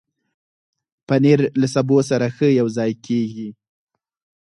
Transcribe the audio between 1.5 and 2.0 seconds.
له سبو